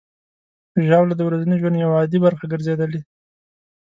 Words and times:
ژاوله 0.85 1.13
د 1.17 1.21
ورځني 1.27 1.55
ژوند 1.61 1.75
یوه 1.83 1.95
عادي 1.99 2.19
برخه 2.25 2.45
ګرځېدلې. 2.51 3.01